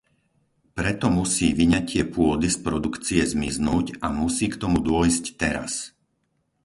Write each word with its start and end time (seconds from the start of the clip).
Preto 0.77 1.05
musí 1.19 1.47
vyňatie 1.61 2.03
pôdy 2.15 2.47
z 2.49 2.57
produkcie 2.65 3.21
zmiznúť 3.33 3.85
a 4.01 4.07
musí 4.21 4.45
k 4.49 4.57
tomu 4.63 4.77
dôjsť 4.89 5.23
teraz. 5.43 5.73